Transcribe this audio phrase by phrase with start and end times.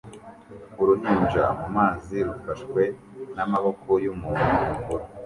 [0.81, 2.81] Uruhinja mumazi rufashwe
[3.35, 5.03] namaboko yumuntu mukuru